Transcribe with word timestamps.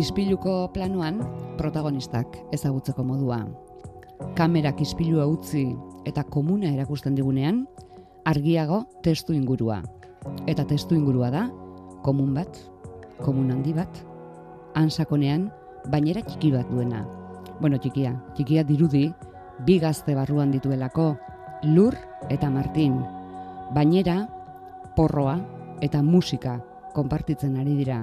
Ispiluko 0.00 0.70
planoan 0.72 1.18
protagonistak 1.58 2.38
ezagutzeko 2.56 3.02
modua. 3.04 3.42
Kamerak 4.38 4.78
ispilua 4.80 5.26
utzi 5.28 5.66
eta 6.08 6.22
komuna 6.24 6.70
erakusten 6.72 7.18
digunean, 7.18 7.66
argiago 8.24 8.86
testu 9.04 9.36
ingurua. 9.36 9.82
Eta 10.48 10.64
testu 10.64 10.96
ingurua 10.96 11.28
da, 11.34 11.42
komun 12.00 12.32
bat, 12.32 12.62
komun 13.20 13.50
handi 13.52 13.74
bat, 13.76 14.00
ansakonean, 14.80 15.50
bainera 15.92 16.24
txiki 16.24 16.54
bat 16.54 16.72
duena. 16.72 17.02
Bueno, 17.60 17.76
txikia, 17.76 18.14
txikia 18.38 18.64
dirudi, 18.64 19.04
bi 19.68 19.76
gazte 19.84 20.16
barruan 20.16 20.56
dituelako, 20.56 21.10
lur 21.74 21.98
eta 22.32 22.48
martin. 22.48 22.96
Bainera, 23.76 24.22
porroa 24.96 25.36
eta 25.84 26.00
musika 26.00 26.56
konpartitzen 26.96 27.60
ari 27.60 27.76
dira. 27.84 28.00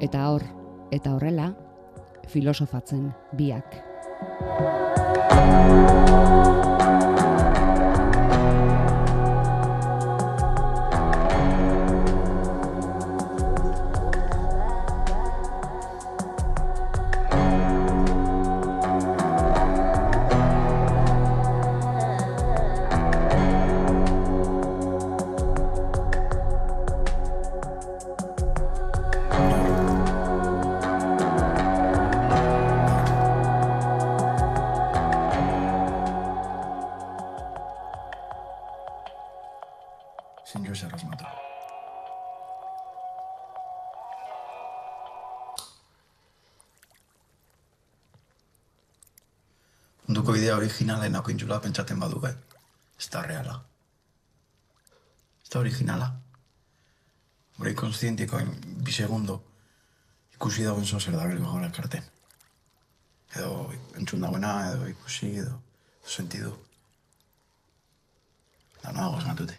Eta 0.00 0.24
hor, 0.32 0.48
eta 0.92 1.14
horrela, 1.16 1.48
filosofatzen 2.28 3.08
biak. 3.38 3.80
Munduko 50.06 50.34
idea 50.36 50.56
originalen 50.56 51.14
hau 51.14 51.22
intzula 51.30 51.60
pentsaten 51.62 52.00
badu, 52.02 52.20
eh? 52.26 52.34
Ez 52.98 53.08
da 53.10 53.22
reala. 53.22 53.54
Ez 55.42 55.50
da 55.52 55.60
originala. 55.60 56.10
Gure 57.58 57.70
inkonstientikoen 57.70 58.50
bi 58.82 58.92
segundo 58.92 59.38
ikusi 60.34 60.66
dagoen 60.66 60.86
zo 60.86 60.98
zer 60.98 61.14
da 61.14 61.26
belgo 61.26 61.46
gora 61.46 61.70
karten. 61.70 62.02
Edo 63.36 63.70
entzun 64.00 64.20
dagoena, 64.20 64.72
edo 64.72 64.88
ikusi, 64.90 65.36
edo 65.44 65.60
sentidu. 66.04 66.56
Da 68.82 68.90
nago 68.92 69.20
asmatute. 69.20 69.58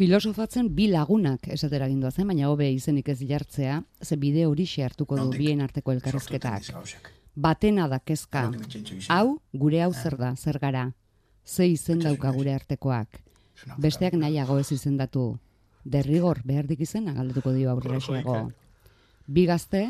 Filosofatzen 0.00 0.72
bi 0.74 0.88
lagunak 0.88 1.46
esatera 1.54 1.86
gindua 1.86 2.10
zen, 2.10 2.26
baina 2.26 2.48
hobe 2.48 2.66
izenik 2.72 3.08
ez 3.12 3.20
jartzea, 3.20 3.82
ze 4.02 4.16
bide 4.16 4.46
hori 4.46 4.66
hartuko 4.82 5.16
du 5.16 5.30
bien 5.36 5.60
arteko 5.60 5.92
gauzak. 5.92 7.19
Batena 7.34 7.88
da 7.88 7.98
kezka. 7.98 8.50
Hau, 9.08 9.40
gure 9.52 9.82
hau 9.82 9.92
zer 9.92 10.16
da, 10.18 10.34
zer 10.36 10.58
gara. 10.58 10.90
Ze 11.46 11.66
izen 11.66 12.00
dauka 12.00 12.32
gure 12.32 12.54
artekoak. 12.54 13.20
Besteak 13.78 14.14
nahiago 14.14 14.58
ez 14.58 14.70
izendatu. 14.72 15.38
Derrigor 15.84 16.42
behardik 16.44 16.80
izena 16.80 17.14
galdetuko 17.16 17.52
dio 17.52 17.70
aurrera 17.70 18.00
xeago. 18.00 18.50
Bi 19.26 19.46
gazte, 19.46 19.86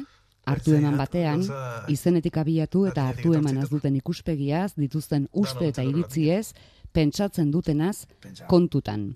hartu 0.46 0.74
eman 0.76 0.96
batean, 0.98 1.42
izenetik 1.88 2.36
abiatu 2.36 2.84
eta 2.90 3.08
hartu 3.08 3.34
eman 3.34 3.58
ez 3.62 3.68
duten 3.70 3.96
ikuspegiaz, 3.96 4.74
dituzten 4.76 5.26
uste 5.32 5.68
eta 5.68 5.82
iritziez, 5.82 6.52
pentsatzen 6.92 7.50
dutenaz, 7.50 8.06
kontutan. 8.48 9.14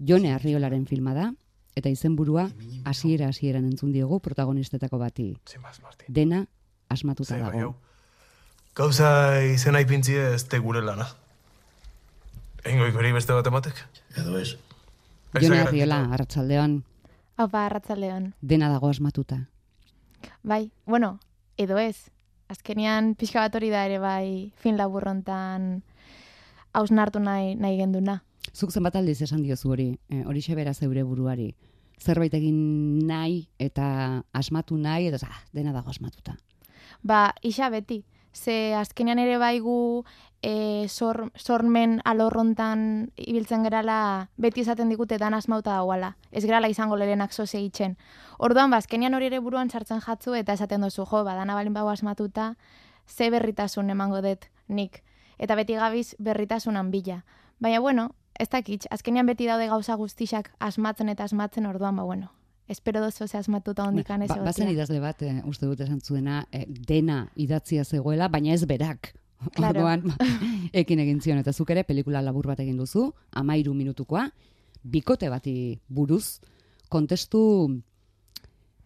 Jone 0.00 0.32
Arriolaren 0.34 0.86
filma 0.86 1.14
da, 1.14 1.30
eta 1.76 1.90
izenburua 1.90 2.48
hasiera 2.84 3.28
hasieran 3.28 3.66
entzun 3.70 3.92
diogu 3.92 4.20
protagonistetako 4.20 4.98
bati. 4.98 5.28
Dena 6.08 6.44
asmatuta 6.94 7.38
dago. 7.38 7.74
Gauza 8.74 9.42
izena 9.46 9.82
ipintzi 9.84 10.16
ez 10.18 10.46
te 10.50 10.58
gure 10.58 10.82
lana. 10.82 11.06
Eingo 12.64 12.88
ikori 12.88 13.12
beste 13.12 13.36
bat 13.36 13.46
ematek? 13.46 13.84
Edo 14.16 14.38
ez. 14.40 14.56
Jone 15.34 15.60
Arriola, 15.60 16.04
arratsaldeon 16.14 16.82
Opa, 17.36 17.66
arratzaldeon. 17.66 18.34
dena 18.40 18.68
dago 18.70 18.88
asmatuta. 18.88 19.48
Bai, 20.42 20.70
bueno, 20.86 21.18
edo 21.56 21.78
ez. 21.78 22.10
Azkenean 22.48 23.14
pixka 23.18 23.40
bat 23.40 23.54
hori 23.56 23.70
da 23.72 23.84
ere 23.86 23.98
bai 23.98 24.52
fin 24.60 24.76
laburrontan 24.76 25.82
hausnartu 26.74 27.18
nahi, 27.18 27.54
nahi 27.56 27.78
genduna. 27.78 28.22
Zuk 28.52 28.70
zenbat 28.70 28.96
aldiz 28.96 29.20
esan 29.22 29.42
diozu 29.42 29.70
hori, 29.70 29.88
e, 30.10 30.22
hori 30.24 30.42
bera 30.54 30.74
zeure 30.74 31.02
buruari. 31.02 31.54
Zerbait 31.98 32.34
egin 32.34 33.06
nahi 33.06 33.48
eta 33.58 34.22
asmatu 34.32 34.76
nahi, 34.76 35.08
eta 35.08 35.26
ah, 35.26 35.40
dena 35.52 35.72
dago 35.72 35.90
asmatuta. 35.90 36.36
Ba, 37.04 37.34
isa 37.42 37.68
beti. 37.68 38.06
Ze 38.32 38.74
azkenean 38.74 39.20
ere 39.20 39.36
bai 39.38 39.58
gu 39.60 40.04
e, 40.40 40.88
sor, 40.88 41.30
sormen 41.36 42.00
alorrontan 42.08 43.12
ibiltzen 43.20 43.62
gerala 43.62 44.30
beti 44.40 44.64
esaten 44.64 44.88
digute 44.88 45.18
dan 45.20 45.36
asmauta 45.36 45.76
dagoala. 45.76 46.14
Ez 46.32 46.46
gerala 46.46 46.70
izango 46.72 46.96
lehenak 46.96 47.36
zoze 47.36 47.58
egiten. 47.58 47.98
Orduan, 48.38 48.72
ba, 48.72 48.80
azkenean 48.80 49.14
hori 49.14 49.28
ere 49.28 49.42
buruan 49.44 49.68
sartzen 49.68 50.00
jatzu 50.00 50.32
eta 50.34 50.56
esaten 50.56 50.80
duzu, 50.80 51.04
jo, 51.04 51.20
ba, 51.28 51.36
dana 51.36 51.54
balin 51.54 51.76
bau 51.76 51.90
asmatuta, 51.92 52.54
ze 53.06 53.28
berritasun 53.30 53.92
emango 53.92 54.22
dut 54.24 54.48
nik. 54.66 55.02
Eta 55.38 55.60
beti 55.60 55.76
gabiz 55.76 56.16
berritasunan 56.18 56.90
bila. 56.90 57.20
Baina, 57.60 57.80
bueno, 57.80 58.14
ez 58.40 58.48
dakit, 58.48 58.88
azkenean 58.90 59.28
beti 59.28 59.44
daude 59.46 59.68
gauza 59.68 60.00
guztixak 60.00 60.54
asmatzen 60.58 61.12
eta 61.12 61.28
asmatzen 61.28 61.66
orduan, 61.66 62.00
ba, 62.00 62.08
bueno, 62.08 62.32
espero 62.68 63.00
dozu 63.00 63.28
ze 63.28 63.38
asmatuta 63.38 63.84
ondikan 63.88 64.22
ez 64.22 64.28
Ba, 64.28 64.42
bazen 64.44 64.68
idazle 64.68 65.00
bat, 65.00 65.22
e, 65.22 65.42
uste 65.44 65.66
dut 65.66 65.80
esan 65.80 66.00
zuena, 66.00 66.46
e, 66.52 66.64
dena 66.66 67.28
idatzia 67.36 67.84
zegoela, 67.84 68.28
baina 68.28 68.54
ez 68.54 68.64
berak. 68.66 69.14
Claro. 69.54 69.80
Orduan, 69.80 70.14
ekin 70.72 70.98
egin 70.98 71.20
zion, 71.20 71.38
eta 71.38 71.52
zuk 71.52 71.70
ere 71.70 71.84
pelikula 71.84 72.22
labur 72.22 72.46
bat 72.46 72.60
egin 72.60 72.76
duzu, 72.80 73.10
amairu 73.32 73.74
minutukoa, 73.74 74.28
bikote 74.82 75.28
bati 75.28 75.80
buruz, 75.88 76.40
kontestu 76.88 77.42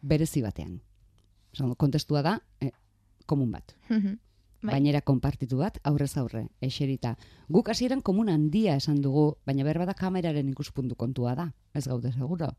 berezi 0.03 0.43
batean. 0.43 0.81
Esan, 1.55 1.75
kontestua 1.75 2.23
da, 2.23 2.39
e, 2.61 2.73
komun 3.27 3.53
bat. 3.53 3.77
Bai. 4.59 4.73
Bainera 4.73 5.01
konpartitu 5.07 5.61
bat, 5.61 5.79
aurrez 5.87 6.17
aurre, 6.19 6.49
eserita. 6.61 7.15
Guk 7.49 7.69
hasieran 7.71 8.01
komun 8.03 8.29
handia 8.33 8.75
esan 8.75 8.99
dugu, 9.03 9.37
baina 9.47 9.63
berba 9.63 9.87
da 9.87 9.95
kameraren 9.95 10.49
ikuspuntu 10.51 10.97
kontua 10.99 11.37
da. 11.39 11.53
Ez 11.75 11.87
gaude 11.87 12.11
seguro. 12.13 12.51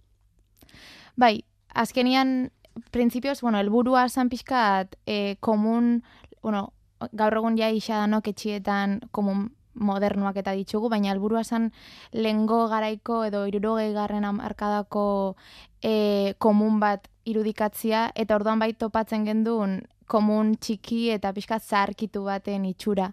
Bai, 1.16 1.44
azkenian, 1.74 2.52
printzipioz, 2.91 3.41
bueno, 3.41 3.59
elburua 3.59 4.07
zan 4.09 4.30
pixkat, 4.30 4.96
e, 5.06 5.35
komun, 5.40 6.02
bueno, 6.41 6.74
gaur 7.12 7.38
egun 7.40 7.57
ja 7.57 7.69
isa 7.72 8.02
danok 8.03 8.28
etxietan 8.31 9.00
komun 9.12 9.50
modernuak 9.80 10.38
eta 10.41 10.53
ditugu, 10.57 10.90
baina 10.90 11.12
helburua 11.13 11.44
zan 11.44 11.69
lengo 12.13 12.66
garaiko 12.68 13.24
edo 13.24 13.46
irurogei 13.47 13.94
garren 13.94 14.25
arkadako 14.25 15.35
e, 15.81 16.34
komun 16.38 16.80
bat 16.80 17.07
irudikatzia, 17.25 18.09
eta 18.16 18.36
orduan 18.36 18.59
bai 18.59 18.74
topatzen 18.74 19.25
gendun 19.25 19.80
komun 20.09 20.56
txiki 20.57 21.09
eta 21.13 21.31
pixkat 21.34 21.63
zaharkitu 21.63 22.24
baten 22.25 22.66
itxura. 22.66 23.12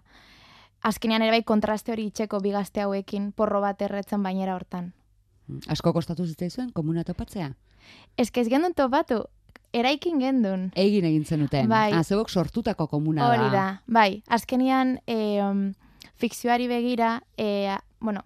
Azkenean 0.87 1.21
ere 1.21 1.37
bai 1.37 1.43
kontraste 1.43 1.93
hori 1.93 2.09
itxeko 2.09 2.39
bigazte 2.41 2.81
hauekin 2.81 3.31
porro 3.31 3.61
bat 3.61 3.81
erretzen 3.81 4.23
bainera 4.23 4.55
hortan. 4.55 4.93
Asko 5.67 5.93
kostatu 5.93 6.25
zitzaizuen 6.25 6.71
komuna 6.75 7.03
topatzea? 7.07 7.51
Ez 8.17 8.31
que 8.31 8.41
ez 8.41 8.49
gendun 8.51 8.73
topatu, 8.75 9.23
eraikin 9.73 10.19
gendun. 10.19 10.69
Egin 10.75 11.05
egin 11.07 11.25
zenuten. 11.25 11.69
Bai. 11.69 11.91
Ah, 11.93 12.03
zeuok 12.03 12.29
sortutako 12.29 12.87
komuna 12.91 13.27
Hori 13.29 13.49
da, 13.53 13.81
bai. 13.87 14.23
Azkenian, 14.27 14.97
e, 15.07 15.41
um, 15.43 15.71
fikzioari 16.15 16.67
begira, 16.67 17.21
e, 17.37 17.77
bueno, 17.99 18.25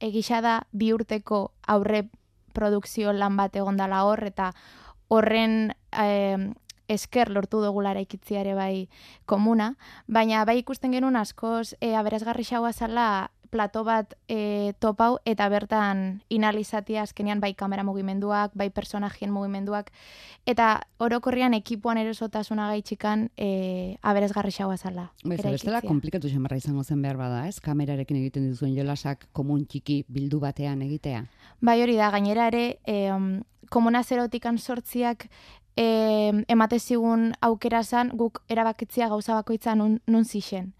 egisa 0.00 0.40
da 0.42 0.60
bi 0.72 0.92
urteko 0.92 1.52
aurre 1.66 2.06
produkzio 2.56 3.12
lan 3.12 3.36
bat 3.36 3.56
egondala 3.56 4.04
hor, 4.08 4.24
eta 4.26 4.52
horren 5.08 5.74
e, 5.92 6.52
esker 6.88 7.30
lortu 7.34 7.60
dugula 7.62 7.92
eraikitzea 7.94 8.40
ere 8.42 8.54
bai 8.54 8.88
komuna, 9.26 9.74
baina 10.06 10.44
bai 10.46 10.58
ikusten 10.62 10.94
genuen 10.94 11.16
askoz 11.18 11.74
e, 11.80 11.94
aberazgarri 11.98 12.46
xaua 12.46 12.72
zala 12.72 13.30
plato 13.56 13.84
bat 13.88 14.12
e, 14.28 14.74
topau 14.84 15.16
eta 15.24 15.48
bertan 15.48 16.20
inalizatia 16.28 17.06
azkenean 17.06 17.40
bai 17.40 17.54
kamera 17.56 17.86
mugimenduak, 17.88 18.52
bai 18.54 18.68
personajien 18.68 19.32
mugimenduak, 19.32 19.88
eta 20.44 20.82
orokorrian 21.00 21.56
ekipuan 21.56 21.96
erosotasuna 22.02 22.68
gaitxikan 22.74 23.30
e, 23.40 23.96
aberazgarri 24.04 24.52
xaua 24.52 24.76
zala. 24.76 25.08
Bez, 25.24 25.40
bestela 25.40 25.56
eraikitzea. 25.56 25.88
komplikatu 25.88 26.28
xamarra 26.28 26.60
izango 26.60 26.84
zen 26.84 27.00
behar 27.00 27.16
bada, 27.16 27.46
ez? 27.48 27.56
Kamerarekin 27.64 28.20
egiten 28.20 28.44
dituzuen 28.50 28.76
jolasak 28.76 29.28
komun 29.32 29.64
txiki 29.64 30.02
bildu 30.12 30.42
batean 30.44 30.84
egitea. 30.84 31.24
Bai 31.64 31.80
hori 31.80 31.96
da, 31.96 32.12
gainera 32.12 32.50
ere, 32.52 32.66
e, 32.84 33.06
um, 33.14 33.30
komuna 33.72 34.04
zerotikan 34.04 34.58
sortziak 34.58 35.30
e, 35.80 35.86
emate 36.52 36.78
zigun 36.78 37.30
aukera 37.40 37.82
zan, 37.82 38.12
guk 38.12 38.42
erabakitzia 38.52 39.08
gauza 39.08 39.40
bakoitza 39.40 39.74
nun, 39.74 40.02
nun 40.06 40.28
zixen. 40.28 40.74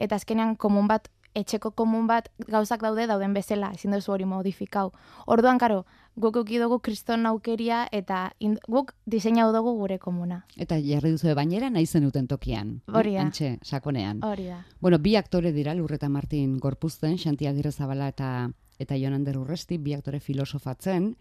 Eta 0.00 0.16
azkenean 0.16 0.56
komun 0.56 0.88
bat, 0.88 1.12
etxeko 1.34 1.70
komun 1.70 2.06
bat 2.06 2.28
gauzak 2.48 2.80
daude 2.82 3.06
dauden 3.06 3.32
bezala, 3.34 3.70
ezin 3.74 3.90
duzu 3.92 4.12
hori 4.12 4.24
modifikau. 4.24 4.92
Orduan, 5.26 5.58
karo, 5.58 5.84
guk 6.16 6.36
uki 6.36 6.58
dugu 6.58 6.78
kriston 6.80 7.24
aukeria 7.26 7.86
eta 7.92 8.32
ind, 8.38 8.58
guk 8.68 8.92
diseinau 9.06 9.52
dugu 9.52 9.72
gure 9.78 9.98
komuna. 9.98 10.44
Eta 10.56 10.76
jarri 10.80 11.10
duzu 11.14 11.34
bainera 11.34 11.70
nahi 11.70 11.86
zenuten 11.86 12.26
tokian. 12.28 12.82
eh? 12.86 12.92
Hori 12.92 13.14
da. 13.14 13.22
Antxe, 13.22 13.58
sakonean. 13.62 14.20
Hori 14.22 14.46
da. 14.46 14.64
Bueno, 14.80 14.98
bi 14.98 15.16
aktore 15.16 15.52
dira, 15.52 15.74
Lurreta 15.74 16.08
Martin 16.08 16.58
Gorpuzten, 16.58 17.16
Xanti 17.16 17.46
Agirrezabala 17.46 18.08
eta 18.08 18.50
eta 18.78 18.96
Jonander 18.98 19.38
Urresti, 19.38 19.78
bi 19.78 19.92
aktore 19.94 20.18
filosofatzen, 20.20 21.16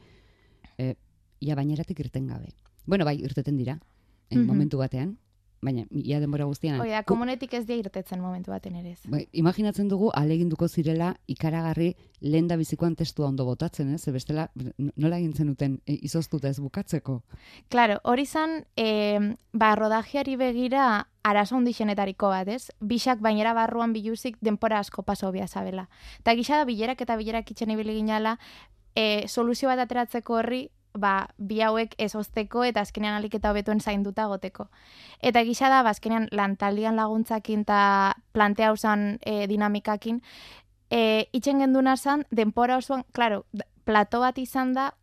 e, 0.78 0.96
ia 1.40 1.56
baineratik 1.56 2.00
irten 2.00 2.28
gabe. 2.28 2.50
Bueno, 2.86 3.06
bai, 3.06 3.20
irteten 3.22 3.56
dira, 3.58 3.80
en 4.30 4.40
Mhm. 4.40 4.48
momentu 4.48 4.78
batean, 4.80 5.18
baina 5.62 5.84
ia 5.92 6.20
denbora 6.20 6.46
guztian. 6.50 6.80
Hori 6.82 6.90
da, 6.90 7.04
Ku- 7.04 7.14
komunetik 7.14 7.54
ez 7.54 7.66
dia 7.68 7.76
irtetzen 7.78 8.20
momentu 8.20 8.52
baten 8.52 8.76
ere 8.76 8.92
ez. 8.92 9.00
Bai, 9.06 9.28
imaginatzen 9.32 9.88
dugu 9.88 10.10
aleginduko 10.14 10.68
zirela 10.68 11.16
ikaragarri 11.28 11.96
lehen 12.22 12.48
da 12.48 12.58
bizikoan 12.58 12.96
testua 12.96 13.28
ondo 13.28 13.46
botatzen, 13.46 13.94
ez? 13.94 14.02
Ze 14.02 14.12
bestela 14.12 14.50
nola 14.96 15.18
egin 15.20 15.34
zenuten 15.34 15.80
e, 15.86 16.00
izoztuta 16.02 16.50
ez 16.50 16.60
bukatzeko. 16.60 17.22
Claro, 17.70 18.00
hori 18.04 18.26
zan, 18.26 18.66
e, 18.76 19.38
ba, 19.54 19.76
rodajiari 19.76 20.36
begira 20.36 21.08
arazo 21.24 21.56
handixenetariko 21.56 22.30
bat, 22.34 22.48
ez? 22.48 22.72
Bixak 22.82 23.22
bainera 23.22 23.54
barruan 23.54 23.94
biluzik 23.94 24.38
denpora 24.42 24.80
asko 24.80 25.04
paso 25.04 25.32
bia 25.32 25.48
zabela. 25.48 25.88
Eta 26.20 26.34
gisa 26.36 26.58
da 26.58 26.66
bilerak 26.66 27.02
eta 27.02 27.16
bilerak 27.16 27.52
itxen 27.52 27.70
ibili 27.70 27.94
ginala, 28.00 28.40
e, 28.96 29.28
soluzio 29.28 29.70
bat 29.70 29.80
ateratzeko 29.80 30.40
horri, 30.40 30.70
ba, 30.94 31.28
bi 31.38 31.62
hauek 31.62 31.96
ez 31.98 32.16
ozteko 32.16 32.64
eta 32.64 32.82
azkenean 32.82 33.16
alik 33.16 33.34
eta 33.36 33.52
hobetuen 33.52 33.80
zainduta 33.80 34.26
goteko. 34.28 34.68
Eta 35.22 35.44
gisa 35.44 35.70
da, 35.70 35.84
ba, 35.84 35.90
azkenean 35.90 36.28
lantaldian 36.32 36.96
laguntzakin 36.96 37.62
eta 37.62 38.16
plantea 38.34 38.68
hausan 38.70 39.20
e, 39.26 39.48
dinamikakin, 39.48 40.22
e, 40.90 41.28
itxen 41.32 41.60
genduna 41.60 41.98
zan, 41.98 42.26
denpora 42.32 42.78
osoan, 42.78 43.06
claro, 43.14 43.46
d- 43.54 43.64
plato 43.86 44.20
bat 44.20 44.38
izan 44.38 44.74
da, 44.74 44.94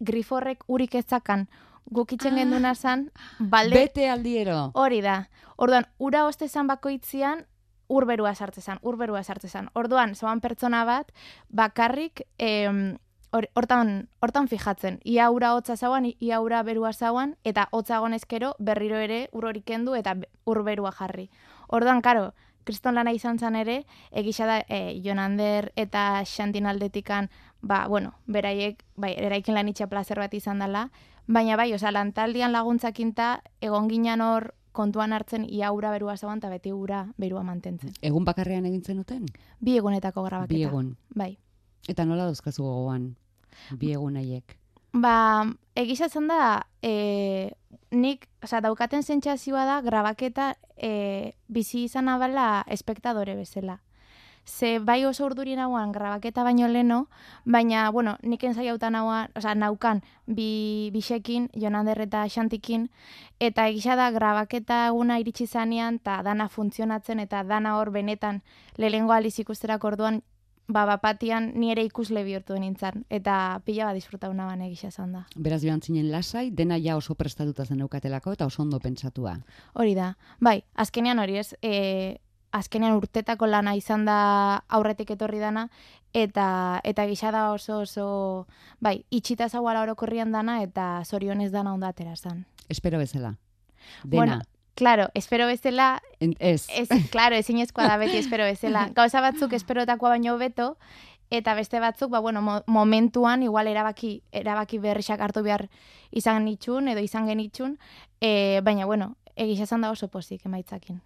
griforrek 0.00 0.64
urik 0.68 0.94
ezakan, 0.94 1.48
guk 1.90 2.12
itxen 2.12 2.34
Ah. 2.34 2.36
genduna 2.38 2.74
zan, 2.74 3.10
balde, 3.38 3.74
Bete 3.74 4.08
aldiero! 4.10 4.70
hori 4.74 5.00
da. 5.00 5.28
Orduan, 5.56 5.86
ura 5.98 6.26
oste 6.26 6.48
zan 6.48 6.66
bakoitzian, 6.66 7.46
urberua 7.88 8.34
sartze 8.34 8.60
zan, 8.60 8.78
urberua 8.82 9.22
sartze 9.24 9.48
zan. 9.48 9.70
Orduan, 9.72 10.14
zoan 10.14 10.40
pertsona 10.40 10.84
bat, 10.84 11.10
bakarrik, 11.48 12.22
em, 12.38 12.98
hortan, 13.32 14.08
hortan 14.20 14.48
fijatzen. 14.48 15.00
Ia 15.04 15.30
ura 15.30 15.54
hotza 15.54 15.76
zauan, 15.76 16.06
ia 16.18 16.40
ura 16.40 16.62
berua 16.62 16.92
zauan, 16.92 17.36
eta 17.44 17.68
hotza 17.70 17.98
gonezkero 17.98 18.54
berriro 18.58 18.96
ere 18.96 19.28
urorik 19.32 19.64
kendu 19.64 19.94
eta 19.94 20.14
be- 20.14 20.28
urberua 20.44 20.92
jarri. 20.92 21.30
Orduan, 21.68 22.00
karo, 22.02 22.32
kriston 22.64 22.94
lana 22.94 23.12
izan 23.12 23.38
zan 23.38 23.56
ere, 23.56 23.84
egisa 24.12 24.46
da 24.46 24.58
e, 24.68 25.00
Jonander 25.04 25.72
eta 25.76 26.22
Xantin 26.24 26.66
aldetikan, 26.66 27.30
ba, 27.60 27.86
bueno, 27.88 28.14
beraiek, 28.26 28.84
bai, 28.96 29.14
eraikin 29.16 29.54
lan 29.54 29.68
itxea 29.68 29.86
plazer 29.88 30.18
bat 30.18 30.34
izan 30.34 30.58
dela, 30.58 30.90
baina 31.26 31.56
bai, 31.56 31.72
osea, 31.74 31.92
lantaldian 31.92 32.52
laguntzakinta, 32.52 33.42
egon 33.60 33.88
ginen 33.88 34.20
hor 34.20 34.54
kontuan 34.72 35.12
hartzen 35.12 35.44
ia 35.48 35.72
ura 35.72 35.90
berua 35.90 36.16
zauan, 36.16 36.38
eta 36.38 36.48
beti 36.48 36.72
ura 36.72 37.06
berua 37.16 37.42
mantentzen. 37.42 37.92
Egun 38.02 38.24
bakarrean 38.24 38.66
egin 38.66 38.84
zenuten? 38.84 39.24
Bi 39.60 39.76
egunetako 39.76 40.22
grabaketa. 40.22 40.54
Bi 40.54 40.62
egun. 40.64 40.96
Bai. 41.14 41.38
Eta 41.86 42.04
nola 42.04 42.26
dauzkazu 42.26 42.64
gogoan? 42.64 43.12
Bi 43.78 43.92
egun 43.92 44.16
haiek. 44.16 44.56
Ba, 44.92 45.44
egizatzen 45.76 46.28
da, 46.28 46.66
e, 46.82 47.52
nik, 47.90 48.26
oza, 48.42 48.62
daukaten 48.64 49.02
sentsazioa 49.02 49.66
da, 49.68 49.80
grabaketa 49.84 50.54
e, 50.76 51.34
bizi 51.48 51.84
izan 51.84 52.08
abala 52.08 52.64
espektadore 52.66 53.36
bezala. 53.36 53.82
Ze 54.48 54.78
bai 54.80 55.04
oso 55.04 55.26
urduri 55.26 55.56
nauan 55.56 55.92
grabaketa 55.92 56.42
baino 56.42 56.68
leno, 56.68 57.08
baina, 57.44 57.90
bueno, 57.90 58.16
nik 58.22 58.44
ensaiautan 58.48 58.94
nauan, 58.96 59.28
oza, 59.36 59.54
naukan 59.54 60.00
bi, 60.24 60.88
bisekin, 60.92 61.50
Jonander 61.52 62.00
eta 62.00 62.24
Xantikin, 62.32 62.88
eta 63.40 63.66
egisa 63.68 63.94
da 63.94 64.08
grabaketa 64.10 64.86
eguna 64.86 65.18
iritsi 65.20 65.46
zanean, 65.46 66.00
eta 66.00 66.22
dana 66.24 66.48
funtzionatzen, 66.48 67.20
eta 67.20 67.44
dana 67.44 67.76
hor 67.76 67.92
benetan 67.92 68.40
lehengo 68.78 69.12
aliz 69.12 69.38
ikusterak 69.38 69.84
orduan, 69.84 70.22
ba, 70.68 70.84
bapatian 70.86 71.52
ni 71.56 71.72
ere 71.72 71.82
ikusle 71.88 72.22
bihurtu 72.24 72.56
nintzen, 72.60 73.04
eta 73.10 73.60
pila 73.64 73.88
bat 73.88 73.98
disfrutau 73.98 74.30
naban 74.36 74.62
egisa 74.66 74.90
zan 74.90 75.14
da. 75.16 75.24
Beraz 75.36 75.62
joan 75.64 75.80
zinen 75.82 76.10
lasai, 76.12 76.50
dena 76.50 76.78
ja 76.78 76.96
oso 76.96 77.16
prestatuta 77.16 77.64
zen 77.64 77.80
eukatelako 77.80 78.36
eta 78.36 78.46
oso 78.46 78.62
ondo 78.62 78.80
pentsatua. 78.80 79.38
Hori 79.74 79.94
da. 79.96 80.14
Bai, 80.40 80.60
azkenean 80.74 81.18
hori 81.18 81.38
ez, 81.40 81.54
e, 81.62 82.18
azkenean 82.52 82.96
urtetako 83.00 83.48
lana 83.48 83.74
izan 83.76 84.04
da 84.04 84.18
aurretik 84.68 85.10
etorri 85.16 85.40
dana, 85.40 85.68
eta 86.12 86.80
eta 86.84 87.06
gisa 87.08 87.32
da 87.32 87.48
oso 87.52 87.82
oso, 87.84 88.46
bai, 88.80 89.02
itxita 89.10 89.48
zauala 89.48 89.82
orokorrian 89.82 90.32
dana, 90.32 90.62
eta 90.62 91.02
zorionez 91.04 91.50
dana 91.52 91.74
ondo 91.74 91.88
atera 91.88 92.16
zan. 92.16 92.46
Espero 92.68 92.98
bezala. 92.98 93.36
Dena. 94.04 94.16
Bueno, 94.16 94.40
Claro, 94.78 95.08
espero 95.14 95.48
bezala, 95.48 96.00
ez. 96.20 96.68
ez, 96.70 96.86
claro, 97.10 97.34
ezinezkoa 97.34 97.88
da 97.90 97.96
beti 97.98 98.16
espero 98.16 98.44
bezala. 98.46 98.84
Gauza 98.94 99.18
batzuk 99.20 99.52
esperotakoa 99.56 100.12
baino 100.14 100.36
beto, 100.38 100.76
eta 101.34 101.56
beste 101.58 101.80
batzuk, 101.82 102.12
ba, 102.14 102.20
bueno, 102.22 102.42
mo- 102.42 102.62
momentuan, 102.70 103.42
igual 103.42 103.66
erabaki, 103.66 104.22
erabaki 104.30 104.78
berrixak 104.78 105.18
hartu 105.20 105.42
behar 105.42 105.66
izan 106.14 106.44
nitxun, 106.46 106.86
edo 106.94 107.02
izan 107.02 107.26
genitxun, 107.26 107.74
e, 108.22 108.60
baina, 108.62 108.86
bueno, 108.86 109.16
egisa 109.34 109.66
zan 109.66 109.82
da 109.82 109.90
oso 109.90 110.06
pozik 110.14 110.46
emaitzakin. 110.46 111.00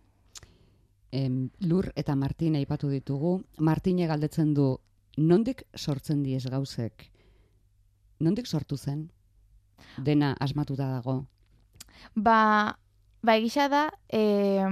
Em, 1.13 1.49
Lur 1.61 1.95
eta 1.97 2.15
Martin 2.15 2.57
aipatu 2.61 2.89
ditugu. 2.93 3.39
Martine 3.57 4.07
galdetzen 4.07 4.53
du, 4.53 4.79
nondik 5.17 5.65
sortzen 5.75 6.23
diez 6.23 6.45
gauzek? 6.45 7.09
Nondik 8.21 8.47
sortu 8.47 8.77
zen? 8.77 9.11
Dena 9.97 10.37
asmatuta 10.41 10.87
dago. 10.93 11.23
Ba, 12.15 12.77
ba 13.23 13.37
egisa 13.37 13.69
da, 13.69 13.87
e, 14.11 14.67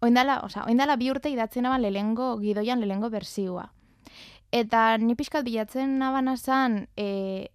oindala, 0.00 0.40
oza, 0.46 0.64
oindala 0.64 0.96
bi 0.96 1.10
urte 1.10 1.30
idatzen 1.30 1.66
naban 1.66 1.82
lehengo, 1.82 2.36
gidoian 2.38 2.80
lehengo 2.80 3.10
berzioa. 3.10 3.72
Eta 4.54 4.96
ni 4.98 5.14
pixkat 5.18 5.44
bilatzen 5.44 5.98
naban 5.98 6.28
azan, 6.28 6.88
e, 6.96 7.50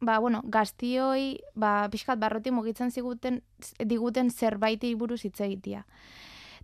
ba, 0.00 0.18
bueno, 0.18 0.42
gaztioi, 0.44 1.40
ba, 1.54 1.88
pixkat 1.90 2.18
barroti 2.18 2.50
mugitzen 2.50 2.90
ziguten, 2.90 3.42
diguten 3.78 4.30
zerbaiti 4.30 4.94
buruz 4.94 5.22
hitz 5.24 5.40
egitea. 5.40 5.86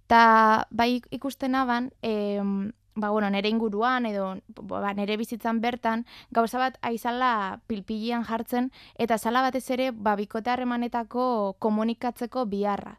Ta 0.07 0.67
bai 0.71 1.01
ikusten 1.11 1.55
naban, 1.57 1.91
e, 2.03 2.13
ba, 2.95 3.11
bueno, 3.11 3.31
nere 3.31 3.49
inguruan 3.49 4.07
edo 4.07 4.37
ba, 4.49 4.95
nere 4.95 5.17
bizitzan 5.17 5.61
bertan, 5.61 6.07
gauza 6.31 6.59
bat 6.59 6.79
aizala 6.83 7.61
pilpilian 7.67 8.25
jartzen, 8.25 8.71
eta 8.99 9.19
zala 9.19 9.43
batez 9.43 9.69
ere, 9.71 9.91
ba, 9.91 10.15
bikote 10.17 10.51
harremanetako 10.51 11.57
komunikatzeko 11.59 12.47
biharra. 12.47 12.99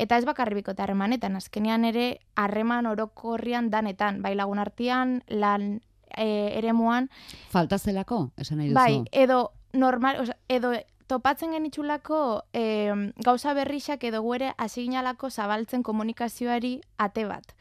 Eta 0.00 0.16
ez 0.16 0.24
bakarri 0.24 0.60
bikote 0.60 0.82
harremanetan, 0.82 1.36
azkenean 1.36 1.84
ere 1.84 2.20
harreman 2.36 2.86
orokorrian 2.86 3.70
danetan, 3.70 4.22
bai 4.22 4.34
lagun 4.34 4.58
artean, 4.58 5.20
lan 5.28 5.80
e, 6.16 6.56
eremuan, 6.58 7.10
Falta 7.50 7.78
zelako, 7.78 8.30
esan 8.36 8.58
nahi 8.58 8.70
duzu. 8.70 8.78
Bai, 8.78 9.02
edo 9.12 9.52
normal, 9.72 10.22
oza, 10.22 10.36
edo 10.48 10.72
topatzen 11.10 11.52
genitxulako 11.56 12.44
e, 12.54 12.64
gauza 13.24 13.54
berrixak 13.54 14.04
edo 14.06 14.22
guere 14.22 14.52
asignalako 14.58 15.30
zabaltzen 15.30 15.82
komunikazioari 15.82 16.76
ate 16.98 17.26
bat. 17.26 17.56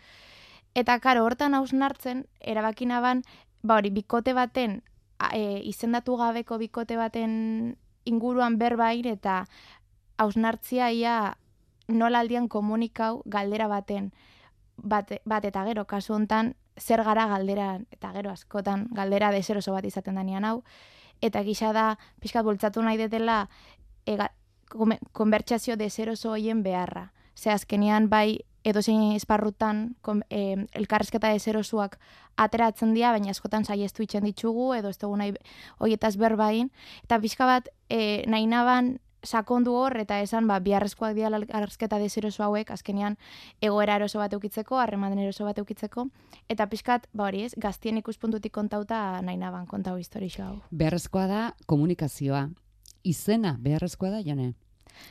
Eta 0.76 1.00
karo, 1.00 1.26
hortan 1.26 1.54
hausnartzen, 1.54 2.26
erabakinaban, 2.40 3.24
ba 3.64 3.80
hori, 3.80 3.90
bikote 3.90 4.34
baten, 4.34 4.82
e, 5.34 5.62
izendatu 5.68 6.16
gabeko 6.18 6.58
bikote 6.58 6.98
baten 6.98 7.78
inguruan 8.06 8.58
berbain 8.58 9.06
eta 9.06 9.46
hausnartzia 10.18 10.92
ia 10.92 11.38
nola 11.88 12.20
aldian 12.20 12.48
komunikau 12.48 13.22
galdera 13.26 13.68
baten 13.68 14.12
bat, 14.78 15.12
bat 15.26 15.46
eta 15.46 15.66
gero, 15.66 15.86
kasu 15.86 16.14
hontan 16.14 16.56
zer 16.80 17.04
gara 17.04 17.28
galdera, 17.28 17.80
eta 17.92 18.12
gero 18.16 18.32
askotan 18.32 18.88
galdera 18.96 19.32
deseroso 19.32 19.74
bat 19.74 19.86
izaten 19.86 20.16
danean 20.16 20.46
hau, 20.46 20.64
eta 21.22 21.44
gisa 21.44 21.74
da, 21.74 21.98
pixkat 22.22 22.46
bultzatu 22.46 22.82
nahi 22.82 22.98
detela, 22.98 23.50
kome- 24.70 25.00
konbertsazio 25.12 25.76
deseroso 25.76 26.32
hoien 26.32 26.64
beharra. 26.64 27.12
Ze 27.36 27.52
azkenean 27.52 28.10
bai 28.10 28.46
edozein 28.64 29.14
esparrutan 29.16 29.96
kon, 30.02 30.24
e, 30.30 30.66
elkarrezketa 30.78 31.32
deserosuak 31.36 32.00
ateratzen 32.38 32.94
dira, 32.94 33.12
baina 33.16 33.32
askotan 33.32 33.66
saiestu 33.66 34.04
itxen 34.04 34.26
ditugu, 34.28 34.74
edo 34.78 34.90
ez 34.90 34.98
dugu 35.00 35.18
nahi 35.20 35.36
hoietaz 35.80 36.16
berbain, 36.18 36.72
eta 37.04 37.20
pixka 37.20 37.48
bat 37.50 37.70
e, 37.90 38.26
nahi 38.28 38.48
naban 38.48 38.98
sakondu 39.24 39.74
hor, 39.76 39.98
eta 40.00 40.20
esan, 40.24 40.48
ba, 40.48 40.60
biharrezkoak 40.64 41.16
dira 41.18 41.32
elkarrezketa 41.36 42.00
deseroso 42.00 42.44
hauek, 42.44 42.72
azkenean 42.72 43.18
egoera 43.62 43.98
eroso 44.00 44.20
bat 44.20 44.34
eukitzeko, 44.34 44.80
harreman 44.80 45.18
eroso 45.20 45.46
bat 45.46 45.60
eukitzeko, 45.60 46.08
eta 46.50 46.68
pixkat, 46.72 47.10
ba 47.14 47.28
hori 47.28 47.44
ez, 47.48 47.54
gaztien 47.58 48.00
ikuspuntutik 48.00 48.54
kontauta 48.56 49.22
nahi 49.22 49.38
naban 49.38 49.68
kontau 49.68 49.98
historixo 50.00 50.44
hau. 50.44 50.56
Beharrezkoa 50.72 51.28
da 51.28 51.44
komunikazioa. 51.68 52.48
Izena 53.04 53.56
beharrezkoa 53.60 54.16
da, 54.16 54.24
jone? 54.24 54.54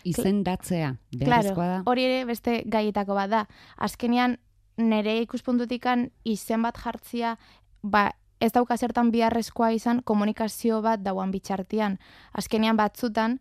Izendatzea, 0.04 0.94
Claro, 1.10 1.24
beharrezkoa 1.24 1.66
da. 1.66 1.82
hori 1.86 2.04
ere 2.04 2.24
beste 2.24 2.62
gaietako 2.66 3.14
bat 3.14 3.30
da. 3.30 3.44
Azkenean, 3.76 4.38
nire 4.78 5.18
ikuspuntutikan 5.22 6.10
izen 6.24 6.62
bat 6.62 6.78
jartzia, 6.78 7.36
ba, 7.82 8.10
ez 8.40 8.52
dauka 8.52 8.76
zertan 8.76 9.10
biharrezkoa 9.10 9.72
izan 9.74 10.02
komunikazio 10.02 10.82
bat 10.82 11.02
dauan 11.02 11.32
bitxartian. 11.34 11.98
Azkenean 12.32 12.76
batzutan, 12.76 13.40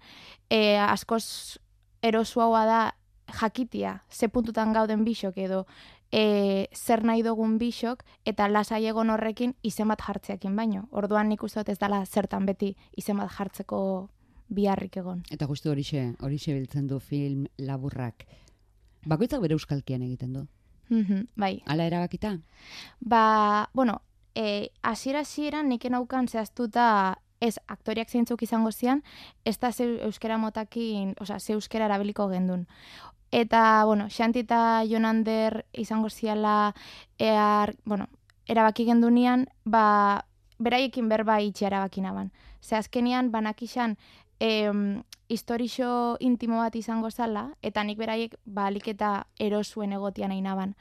e, 0.50 0.78
askoz 0.78 1.60
erosuagoa 2.02 2.66
da 2.66 2.82
jakitia, 3.40 4.02
ze 4.10 4.30
puntutan 4.30 4.74
gauden 4.74 5.04
bisok 5.04 5.38
edo 5.38 5.66
e, 6.12 6.68
zer 6.74 7.04
nahi 7.04 7.24
dugun 7.24 7.58
bisok, 7.60 8.04
eta 8.26 8.48
lasai 8.48 8.86
egon 8.88 9.10
horrekin 9.10 9.56
izen 9.64 9.88
bat 9.92 10.02
jartzeakin 10.08 10.56
baino. 10.56 10.88
Orduan 10.92 11.30
nik 11.30 11.44
uste 11.44 11.62
dut 11.62 11.74
ez 11.74 11.80
dala 11.80 12.04
zertan 12.06 12.46
beti 12.46 12.76
izen 12.98 13.18
bat 13.18 13.32
jartzeko 13.32 14.10
biharrik 14.50 14.98
egon. 14.98 15.24
Eta 15.32 15.48
justu 15.48 15.72
horixe, 15.72 16.14
horixe 16.20 16.54
biltzen 16.54 16.88
du 16.88 17.00
film 17.00 17.48
laburrak. 17.58 18.26
Bakoitzak 19.08 19.42
bere 19.42 19.56
euskalkian 19.56 20.02
egiten 20.02 20.34
du. 20.34 20.48
Mhm, 20.90 21.28
bai. 21.36 21.62
Hala 21.66 21.86
erabakita? 21.86 22.38
Ba, 23.00 23.70
bueno, 23.74 24.02
e, 24.36 24.70
asiera 24.82 25.20
hasieran 25.20 25.70
nik 25.70 25.86
naukan 25.90 26.28
zehaztuta 26.28 27.18
ez 27.40 27.60
aktoriak 27.68 28.10
zeintzuk 28.10 28.42
izango 28.42 28.72
zian, 28.72 29.04
ez 29.46 29.60
da 29.60 29.72
ze 29.72 29.86
euskera 30.06 30.38
motakin, 30.38 31.14
osea, 31.20 31.40
ze 31.40 31.54
euskera 31.54 31.86
erabiliko 31.86 32.28
gendun. 32.30 32.68
Eta, 33.32 33.84
bueno, 33.86 34.08
Xanti 34.10 34.40
eta 34.46 34.84
Jonander 34.88 35.66
izango 35.74 36.10
ziala, 36.10 36.74
ear, 37.20 37.76
bueno, 37.86 38.08
erabaki 38.48 38.86
gendunian, 38.86 39.48
ba, 39.66 40.26
beraiekin 40.58 41.10
berba 41.10 41.42
itxi 41.42 41.66
erabaki 41.66 42.02
naban. 42.02 42.32
Ze 42.62 42.76
azkenian, 42.76 43.32
banakixan, 43.32 43.98
em, 44.40 45.04
historixo 45.28 46.18
intimo 46.20 46.58
bat 46.58 46.76
izango 46.76 47.12
zala, 47.12 47.52
eta 47.62 47.84
nik 47.84 47.98
beraiek 47.98 48.38
balik 48.46 48.88
eta 48.88 49.28
erosuen 49.40 49.94
egotian 49.94 50.30
nahi 50.30 50.42
naban. 50.42 50.76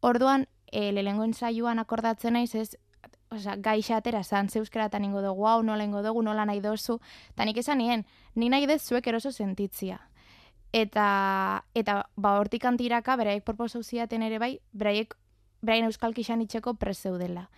Orduan, 0.00 0.48
e, 0.72 0.92
lehengo 0.92 1.24
ensaioan 1.24 1.78
akordatzen 1.78 2.34
naiz 2.34 2.54
ez, 2.54 2.76
osea, 3.30 3.56
gaixa 3.56 3.96
atera 3.96 4.22
zan, 4.24 4.48
ze 4.48 4.58
euskeratan 4.58 5.04
ingo 5.04 5.22
dugu, 5.22 5.46
hau 5.46 5.62
nola 5.62 5.84
ingo 5.84 6.02
dugu, 6.02 6.22
nola 6.22 6.44
nahi 6.44 6.60
dozu, 6.60 7.00
eta 7.30 7.44
nik 7.44 7.56
esan 7.58 7.78
nien, 7.78 8.06
ni 8.34 8.48
nahi 8.48 8.66
dez 8.66 8.82
zuek 8.82 9.06
eroso 9.06 9.32
sentitzia. 9.32 10.00
Eta, 10.72 11.64
eta 11.74 12.08
ba, 12.16 12.36
hortik 12.40 12.64
antiraka, 12.64 13.16
beraiek 13.16 13.44
proposau 13.44 13.82
ziaten 13.82 14.22
ere 14.22 14.38
bai, 14.38 14.58
beraiek, 14.72 15.14
beraien 15.62 15.86
euskalki 15.86 16.24
xan 16.24 16.42
itxeko 16.42 16.74
prezeudela. 16.74 17.48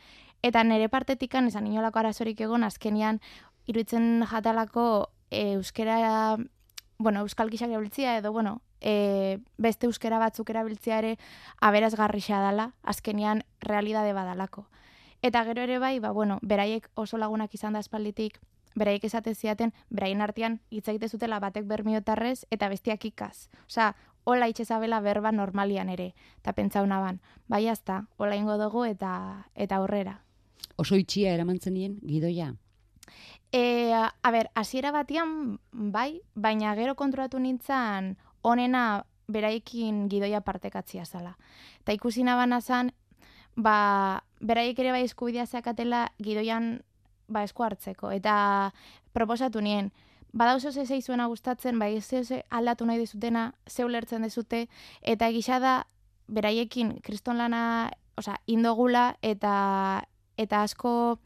Eta 0.43 0.63
nire 0.63 0.89
partetikan, 0.89 1.49
esan 1.49 1.67
inolako 1.67 1.99
arazorik 1.99 2.41
egon, 2.41 2.63
azkenian, 2.65 3.19
iruditzen 3.67 4.25
jatalako 4.31 5.11
e, 5.31 5.53
euskera, 5.53 6.37
bueno, 6.99 7.21
euskal 7.21 7.51
gixak 7.51 7.71
erabiltzia 7.71 8.17
edo, 8.19 8.33
bueno, 8.33 8.61
e, 8.81 9.39
beste 9.57 9.87
euskera 9.87 10.19
batzuk 10.19 10.51
erabiltzia 10.51 10.99
ere 10.99 11.17
aberazgarrixa 11.61 12.41
dala, 12.41 12.73
azkenian 12.83 13.45
realidade 13.61 14.13
badalako. 14.13 14.69
Eta 15.23 15.43
gero 15.45 15.63
ere 15.63 15.79
bai, 15.79 15.99
ba, 15.99 16.13
bueno, 16.13 16.39
beraiek 16.43 16.89
oso 16.95 17.19
lagunak 17.19 17.55
izan 17.55 17.75
da 17.75 17.81
espalditik, 17.83 18.39
beraiek 18.79 19.05
esate 19.05 19.35
ziaten, 19.35 19.73
beraien 19.91 20.23
artean 20.23 20.61
hitz 20.71 20.87
egite 20.89 21.09
zutela 21.09 21.41
batek 21.43 21.67
bermiotarrez 21.67 22.47
eta 22.55 22.69
bestiak 22.69 23.05
ikaz. 23.05 23.49
Osea, 23.67 23.95
hola 24.25 24.49
itxezabela 24.49 25.01
berba 25.01 25.33
normalian 25.33 25.89
ere. 25.89 26.13
Eta 26.39 26.53
pentsau 26.53 26.87
naban, 26.87 27.21
bai 27.49 27.67
azta, 27.69 28.07
hola 28.17 28.37
ingo 28.37 28.59
dugu 28.61 28.85
eta 28.85 29.49
eta 29.55 29.83
aurrera. 29.83 30.21
Oso 30.77 30.95
itxia 30.95 31.35
eramantzen 31.35 31.75
nien, 31.75 31.99
gidoia. 32.07 32.53
E, 33.53 33.93
a 33.95 34.31
ber, 34.31 34.51
hasiera 34.55 34.93
batian 34.93 35.59
bai, 35.73 36.21
baina 36.35 36.75
gero 36.77 36.95
kontrolatu 36.97 37.39
nintzen 37.41 38.17
onena 38.43 39.05
beraiekin 39.29 40.09
gidoia 40.09 40.41
partekatzia 40.45 41.05
zala. 41.05 41.37
Eta 41.81 41.95
ikusi 41.97 42.25
nabana 42.25 42.61
zan, 42.61 42.93
ba, 43.57 44.25
beraiek 44.41 44.79
ere 44.79 44.93
bai 44.93 45.05
eskubidea 45.07 45.47
zakatela 45.47 46.09
gidoian 46.21 46.83
ba, 47.29 47.43
esku 47.45 47.65
hartzeko. 47.65 48.11
Eta 48.13 48.73
proposatu 49.17 49.61
nien, 49.65 49.93
badauz 50.33 50.63
ze 50.63 50.85
zeizuena 50.87 51.27
gustatzen, 51.27 51.79
bai 51.79 51.97
ez 51.97 52.05
ze 52.05 52.45
aldatu 52.51 52.87
nahi 52.87 52.99
dezutena, 52.99 53.55
ze 53.67 53.85
ulertzen 53.85 54.23
dezute, 54.23 54.69
eta 55.03 55.29
egisa 55.29 55.59
da 55.59 55.87
beraiekin 56.29 57.01
kriston 57.01 57.39
lana, 57.39 57.91
osea, 58.17 58.37
indogula 58.47 59.17
eta 59.23 60.05
eta 60.37 60.63
asko 60.63 61.19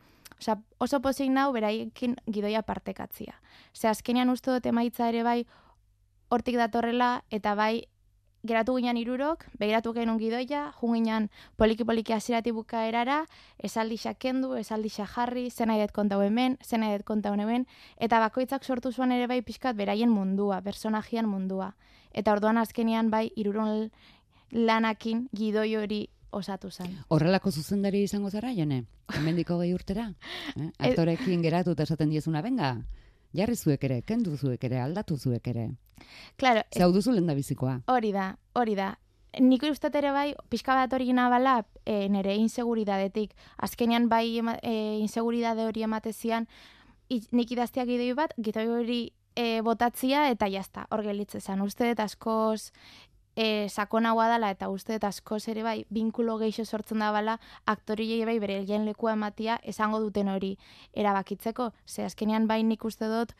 Osea, 0.43 0.59
oso 0.83 0.99
pozik 1.01 1.31
nau 1.31 1.53
beraiekin 1.55 2.17
gidoia 2.27 2.65
partekatzia. 2.67 3.37
Ze 3.73 3.89
azkenean 3.89 4.31
uste 4.31 4.51
dut 4.51 4.67
emaitza 4.67 5.09
ere 5.09 5.23
bai 5.23 5.45
hortik 6.35 6.57
datorrela 6.59 7.23
eta 7.31 7.55
bai 7.55 7.85
geratu 8.43 8.75
ginen 8.75 8.99
irurok, 8.99 9.45
begiratu 9.59 9.93
genuen 9.95 10.19
gidoia, 10.19 10.73
junginan 10.81 11.29
poliki-poliki 11.57 12.13
hasierati 12.17 12.51
bukaerara, 12.51 13.21
esaldi 13.63 13.99
kendu, 14.19 14.55
esaldi 14.59 14.91
jarri, 14.91 15.49
zen 15.51 15.69
nahi 15.69 15.81
dut 15.81 15.93
kontau 15.93 16.21
hemen, 16.23 16.59
zen 16.65 16.81
nahi 16.81 16.97
dut 16.99 17.07
kontau 17.07 17.35
hemen, 17.35 17.67
eta 17.99 18.19
bakoitzak 18.19 18.65
sortu 18.65 18.91
zuen 18.91 19.13
ere 19.13 19.29
bai 19.29 19.43
pixkat 19.43 19.77
beraien 19.77 20.11
mundua, 20.11 20.61
personajian 20.61 21.29
mundua. 21.29 21.77
Eta 22.13 22.33
orduan 22.33 22.59
azkenean 22.59 23.11
bai 23.11 23.31
iruron 23.37 23.91
lanakin 24.51 25.29
gidoi 25.33 25.77
hori 25.77 26.09
osatu 26.33 26.71
zen. 26.71 26.97
Horrelako 27.09 27.51
zuzendari 27.51 28.03
izango 28.03 28.31
zara, 28.31 28.53
jone? 28.57 28.85
Hemendiko 29.15 29.59
gehi 29.61 29.75
urtera? 29.75 30.09
Eh? 30.57 30.71
Aktorekin 30.89 31.43
geratu 31.43 31.73
eta 31.77 31.83
esaten 31.87 32.11
diezuna, 32.11 32.43
benga, 32.43 32.75
jarri 33.35 33.57
zuek 33.57 33.85
ere, 33.85 34.03
kendu 34.03 34.37
zuek 34.37 34.65
ere, 34.65 34.81
aldatu 34.81 35.17
zuek 35.17 35.47
ere. 35.49 35.71
Claro, 36.37 36.62
Ze 36.75 36.83
hau 36.83 36.91
duzu 36.93 37.12
lehen 37.12 37.27
da 37.31 37.35
bizikoa. 37.35 37.81
Hori 37.87 38.11
da, 38.12 38.37
hori 38.59 38.75
da. 38.75 38.95
Nik 39.41 39.62
ustat 39.71 39.95
ere 39.97 40.11
bai, 40.12 40.35
pixka 40.51 40.75
bat 40.77 40.93
hori 40.93 41.12
nabala, 41.17 41.62
e, 41.87 42.09
nire 42.12 42.35
inseguridadetik. 42.37 43.33
Azkenean 43.57 44.09
bai 44.11 44.39
ema, 44.39 44.59
e, 44.62 44.99
inseguridade 45.01 45.65
hori 45.65 45.83
ematezian, 45.87 46.49
i- 47.09 47.23
nik 47.31 47.51
idazteak 47.55 47.89
idei 47.89 48.12
bat, 48.19 48.35
gitoi 48.37 48.67
hori 48.69 49.01
e, 49.35 49.62
botatzia 49.65 50.27
eta 50.29 50.49
jazta, 50.53 50.87
hor 50.91 51.01
gelitze 51.03 51.41
zen. 51.41 51.62
Uste 51.65 51.89
dut 51.89 52.01
askoz 52.05 52.73
e, 53.37 53.69
sakonagoa 53.69 54.29
dela 54.29 54.51
eta 54.51 54.69
uste 54.69 54.93
dut 54.97 55.05
askoz 55.05 55.47
ere 55.49 55.62
bai, 55.62 55.85
binkulo 55.91 56.39
geixo 56.39 56.65
sortzen 56.65 56.99
da 56.99 57.12
bala, 57.12 57.39
aktoriei 57.67 58.25
bai 58.25 58.39
bere 58.39 58.61
lehen 58.61 58.85
lekua 58.85 59.12
ematia 59.12 59.59
esango 59.62 60.01
duten 60.01 60.29
hori 60.29 60.59
erabakitzeko. 60.93 61.73
Ze 61.87 62.05
azkenean 62.05 62.47
bai 62.47 62.62
nik 62.62 62.85
uste 62.85 63.09
dut 63.09 63.35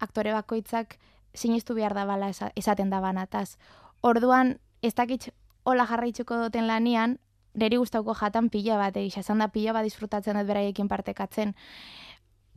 aktore 0.00 0.32
bakoitzak 0.32 0.98
sinistu 1.34 1.74
behar 1.74 1.94
da 1.94 2.04
bala 2.04 2.28
esa- 2.28 2.52
esaten 2.56 2.90
da 2.90 3.00
banataz. 3.00 3.58
Orduan, 4.00 4.58
ez 4.82 4.94
dakit 4.94 5.32
hola 5.64 5.86
jarraitzuko 5.86 6.36
duten 6.36 6.66
lanian, 6.66 7.18
niri 7.54 7.76
gustauko 7.76 8.14
jatan 8.14 8.50
pila 8.50 8.76
bat, 8.76 8.96
egisa, 8.96 9.20
esan 9.20 9.38
da 9.38 9.48
pila 9.48 9.72
bat 9.72 9.84
disfrutatzen 9.84 10.36
dut 10.36 10.46
beraiekin 10.46 10.88
partekatzen. 10.88 11.54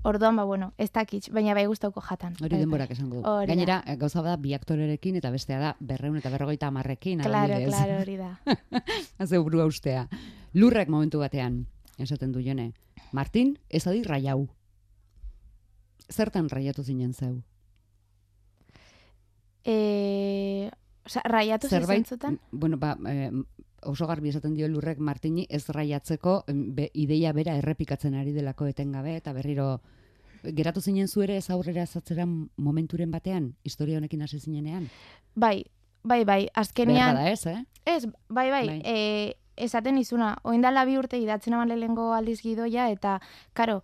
Orduan, 0.04 0.36
ba, 0.38 0.44
bueno, 0.48 0.72
ez 0.78 0.92
dakit, 0.96 1.28
baina 1.36 1.54
bai 1.54 1.66
gustauko 1.68 2.00
jatan. 2.02 2.34
Hori 2.40 2.54
Bai, 2.56 2.60
denborak 2.62 2.88
bai. 2.90 2.96
esango 2.98 3.18
du. 3.18 3.24
Gainera, 3.50 3.82
eh, 3.86 3.96
gauza 4.00 4.22
bada 4.22 4.38
bi 4.38 4.54
aktorerekin 4.56 5.18
eta 5.20 5.30
bestea 5.32 5.60
da 5.60 5.74
berreun 5.80 6.16
eta 6.18 6.30
berrogeita 6.32 6.68
hamarrekin. 6.68 7.20
Claro, 7.20 7.54
adibidez. 7.54 7.76
claro, 7.76 7.98
hori 8.02 8.16
da. 8.18 8.40
Haze 9.20 9.38
burua 9.44 9.66
ustea. 9.66 10.08
Lurrek 10.54 10.88
momentu 10.90 11.20
batean, 11.20 11.66
esaten 11.98 12.32
du 12.32 12.40
jone. 12.42 12.72
Martin, 13.12 13.58
ez 13.70 13.86
adi 13.88 14.04
raiau. 14.04 14.48
Zertan 16.10 16.48
raiatu 16.50 16.84
zinen 16.84 17.14
zeu? 17.14 17.42
E, 19.66 20.72
oza, 21.06 21.22
raiatu 21.26 21.68
Zerbait, 21.68 22.06
zentzutan? 22.08 22.40
bueno, 22.52 22.78
ba, 22.78 22.98
eh, 23.08 23.32
oso 23.84 24.08
garbi 24.08 24.30
esaten 24.30 24.54
dio 24.56 24.68
lurrek 24.68 25.00
Martini 25.00 25.46
ez 25.50 25.68
raiatzeko 25.70 26.44
be, 26.48 26.90
ideia 26.94 27.34
bera 27.34 27.56
errepikatzen 27.58 28.16
ari 28.16 28.34
delako 28.34 28.68
etengabe 28.68 29.16
eta 29.16 29.34
berriro 29.34 29.80
geratu 30.44 30.82
zinen 30.82 31.08
zu 31.08 31.22
ere 31.22 31.38
ez 31.38 31.50
aurrera 31.50 31.86
zatzera 31.86 32.26
momenturen 32.26 33.12
batean, 33.12 33.56
historia 33.64 33.98
honekin 33.98 34.22
hasi 34.22 34.40
zinenean. 34.40 34.88
Bai, 35.36 35.66
bai, 36.04 36.24
bai, 36.26 36.48
azkenean... 36.54 37.16
da 37.16 37.30
ez, 37.30 37.46
eh? 37.46 37.64
Ez, 37.86 38.06
bai, 38.30 38.50
bai, 38.50 38.66
Bai. 38.68 38.82
E, 38.86 39.36
esaten 39.58 39.98
izuna, 39.98 40.38
oindala 40.44 40.86
bi 40.86 40.98
urte 40.98 41.20
idatzen 41.20 41.54
aban 41.54 41.74
lehengo 41.74 42.14
aldiz 42.14 42.40
gidoia, 42.42 42.90
eta, 42.90 43.20
karo, 43.54 43.82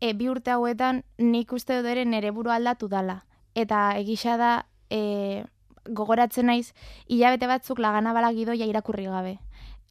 e, 0.00 0.12
bi 0.14 0.28
urte 0.30 0.54
hauetan 0.54 1.02
nik 1.18 1.52
uste 1.52 1.80
dut 1.80 1.90
ere 1.90 2.04
nere 2.04 2.30
buru 2.30 2.54
aldatu 2.54 2.88
dala. 2.88 3.24
Eta 3.54 3.96
egisa 3.98 4.36
da, 4.38 4.52
e, 4.90 5.44
gogoratzen 5.88 6.46
naiz, 6.46 6.72
hilabete 7.06 7.46
batzuk 7.46 7.78
lagana 7.78 8.32
gidoia 8.32 8.66
irakurri 8.66 9.04
gabe. 9.04 9.38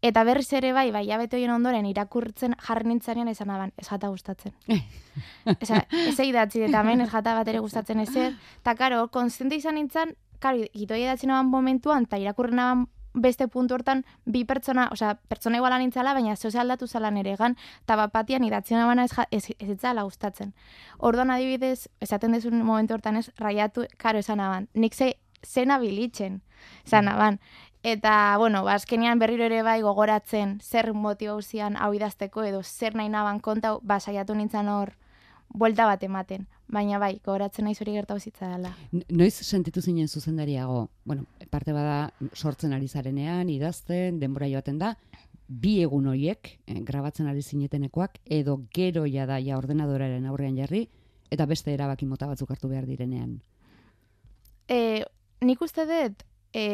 Eta 0.02 0.24
berriz 0.24 0.52
ere 0.54 0.74
bai, 0.74 0.92
bai, 0.92 1.04
hilabete 1.06 1.38
horien 1.38 1.52
ondoren 1.52 1.86
irakurtzen 1.90 2.54
jarri 2.62 2.88
nintzanean 2.88 3.28
esan 3.28 3.50
aban, 3.50 3.72
ez 3.78 3.88
jata 3.88 4.10
gustatzen. 4.10 4.54
Eza, 5.60 5.82
ez 5.90 6.20
idatzi 6.20 6.62
eta 6.68 6.82
hemen 6.82 7.02
ez 7.02 7.10
jata 7.10 7.34
bat 7.34 7.48
ere 7.48 7.60
gustatzen 7.60 8.00
ezer. 8.06 8.36
Eta 8.62 8.76
karo, 8.76 9.08
konstiente 9.08 9.58
izan 9.58 9.76
nintzen, 9.76 10.14
karo, 10.40 10.62
gitoi 10.74 11.02
idatzen 11.02 11.34
aban 11.34 11.50
momentuan, 11.50 12.06
eta 12.06 12.22
irakurren 12.22 12.60
aban 12.62 12.86
beste 13.18 13.48
puntu 13.48 13.74
hortan 13.74 14.04
bi 14.26 14.44
pertsona, 14.46 14.88
osea, 14.94 15.16
pertsona 15.28 15.58
iguala 15.58 15.80
nintzala, 15.82 16.14
baina 16.14 16.36
zehose 16.36 16.60
aldatu 16.62 16.88
zala 16.88 17.10
nere 17.12 17.34
egan, 17.34 17.56
eta 17.82 17.96
bapatian 17.98 18.44
idatziona 18.46 18.86
bana 18.86 19.06
ez, 19.08 19.12
ja- 19.18 19.28
ez, 19.32 19.46
ez 19.58 19.70
itzala 19.74 20.04
gustatzen. 20.04 20.54
Orduan 21.00 21.32
adibidez, 21.34 21.90
esaten 22.02 22.38
dezun 22.38 22.62
momentu 22.62 22.94
hortan 22.94 23.18
ez, 23.18 23.32
raiatu, 23.38 23.88
karo 23.98 24.20
esan 24.20 24.40
aban, 24.40 24.70
nik 24.74 24.94
ze, 24.94 25.16
zena 25.44 25.78
bilitzen, 25.80 26.42
esan 26.86 27.08
aban. 27.08 27.40
Eta, 27.84 28.36
bueno, 28.38 28.64
ba, 28.66 28.74
azkenean 28.74 29.20
berriro 29.20 29.46
ere 29.46 29.62
bai 29.64 29.82
gogoratzen 29.82 30.60
zer 30.62 30.94
motibauzian 30.94 31.78
hau 31.78 31.94
idazteko 31.94 32.44
edo 32.44 32.64
zer 32.64 32.96
nahi 32.96 33.08
naban 33.10 33.40
konta, 33.40 33.78
ba, 33.82 34.00
saiatu 34.00 34.36
nintzen 34.36 34.68
hor 34.68 34.94
buelta 35.50 35.86
bat 35.86 36.04
ematen. 36.04 36.48
Baina 36.68 37.00
bai, 37.00 37.22
gogoratzen 37.24 37.64
naiz 37.64 37.80
hori 37.82 37.94
gertau 37.94 38.20
zitza 38.20 38.50
dela. 38.50 38.74
N- 38.92 39.06
Noiz 39.10 39.34
sentitu 39.36 39.82
zinen 39.82 40.08
zuzendariago? 40.10 40.90
Bueno, 41.06 41.24
parte 41.50 41.72
bada 41.72 42.12
sortzen 42.34 42.74
ari 42.74 42.88
zarenean, 42.90 43.48
idazten, 43.50 44.20
denbora 44.20 44.50
joaten 44.52 44.80
da, 44.80 44.98
bi 45.48 45.78
egun 45.82 46.08
horiek, 46.12 46.60
eh, 46.68 46.82
grabatzen 46.84 47.28
ari 47.28 47.42
zinetenekoak, 47.42 48.18
edo 48.26 48.58
gero 48.74 49.06
ja 49.08 49.26
da 49.26 49.40
ja 49.40 49.56
ordenadoraren 49.58 50.26
aurrean 50.26 50.58
jarri, 50.58 50.90
eta 51.32 51.46
beste 51.46 51.72
erabaki 51.74 52.06
mota 52.06 52.28
batzuk 52.28 52.52
hartu 52.52 52.68
behar 52.68 52.86
direnean. 52.86 53.40
E, 54.68 55.06
nik 55.42 55.62
uste 55.62 55.86
dut, 55.86 56.24
e, 56.54 56.66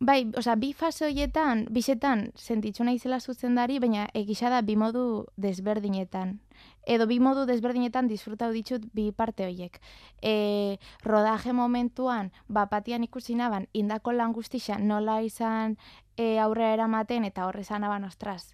bai, 0.00 0.30
osea, 0.36 0.54
bi 0.56 0.72
fase 0.76 1.06
horietan, 1.06 1.66
bisetan, 1.70 2.30
sentitzu 2.36 2.84
naizela 2.84 3.20
zuzendari, 3.20 3.78
baina 3.80 4.08
egisa 4.14 4.50
da 4.52 4.62
bi 4.62 4.76
modu 4.76 5.26
desberdinetan. 5.36 6.38
Edo 6.86 7.06
bi 7.08 7.18
modu 7.20 7.46
desberdinetan 7.48 8.08
disfrutau 8.08 8.50
ditut 8.52 8.84
bi 8.92 9.10
parte 9.12 9.46
horiek. 9.46 9.80
E, 10.22 10.78
rodaje 11.02 11.52
momentuan, 11.52 12.32
bapatian 12.48 13.04
ikusi 13.04 13.34
naban, 13.34 13.68
indako 13.72 14.12
lan 14.12 14.32
guztixa 14.32 14.78
nola 14.78 15.20
izan 15.22 15.78
e, 16.16 16.38
aurrera 16.38 16.74
eramaten 16.74 17.24
eta 17.24 17.46
horre 17.48 17.64
izan 17.64 17.82
naban, 17.86 18.04
ostras, 18.04 18.52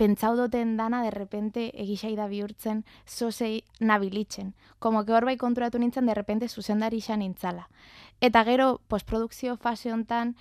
pentsau 0.00 0.32
duten 0.34 0.78
dana 0.78 1.02
de 1.02 1.10
repente 1.10 1.72
egisai 1.76 2.14
da 2.16 2.26
bihurtzen 2.26 2.86
zozei 3.04 3.64
nabilitzen. 3.80 4.54
Como 4.78 5.04
que 5.04 5.12
hor 5.12 5.26
bai 5.28 5.36
konturatu 5.36 5.78
nintzen 5.78 6.06
de 6.06 6.14
repente 6.14 6.48
zuzendari 6.48 7.02
izan 7.04 7.20
nintzala. 7.20 7.68
Eta 8.20 8.42
gero 8.44 8.80
postprodukzio 8.88 9.58
fase 9.58 9.92
hontan, 9.92 10.36